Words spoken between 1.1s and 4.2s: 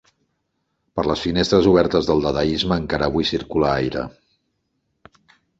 finestres obertes del dadaisme encara avui circula aire.